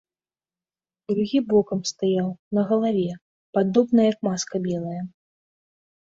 Другі 1.09 1.39
бокам 1.51 1.79
стаяў, 1.91 2.29
на 2.57 2.63
галаве, 2.71 3.03
падобна, 3.59 3.99
як 4.11 4.17
маска 4.29 4.55
белая. 4.65 5.01